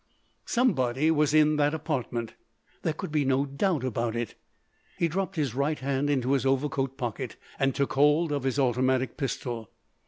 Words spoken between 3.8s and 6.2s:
about it. He dropped his right hand